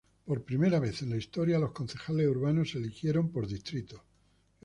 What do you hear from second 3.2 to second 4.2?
por distritos.